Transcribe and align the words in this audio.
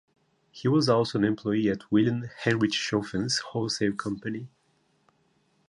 He 0.49 0.67
was 0.67 0.89
also 0.89 1.19
an 1.19 1.23
employee 1.23 1.69
at 1.69 1.91
William 1.91 2.27
Hainrichshofen's 2.43 3.37
wholesale 3.37 3.93
company. 3.93 4.47